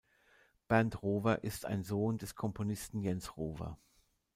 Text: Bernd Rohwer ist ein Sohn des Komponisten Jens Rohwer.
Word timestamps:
Bernd 0.67 1.03
Rohwer 1.03 1.43
ist 1.43 1.67
ein 1.67 1.83
Sohn 1.83 2.17
des 2.17 2.33
Komponisten 2.33 3.01
Jens 3.03 3.37
Rohwer. 3.37 3.77